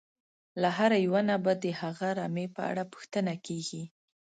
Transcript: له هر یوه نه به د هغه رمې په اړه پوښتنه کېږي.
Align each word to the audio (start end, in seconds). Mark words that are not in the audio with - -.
له 0.61 0.69
هر 0.77 0.91
یوه 1.05 1.21
نه 1.29 1.35
به 1.43 1.53
د 1.63 1.65
هغه 1.81 2.07
رمې 2.19 2.45
په 2.55 2.61
اړه 2.69 2.83
پوښتنه 2.93 3.33
کېږي. 3.45 3.83